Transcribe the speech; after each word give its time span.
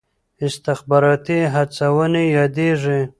استخباراتي 0.47 1.39
هڅونې 1.53 2.23
یادېږي. 2.37 2.99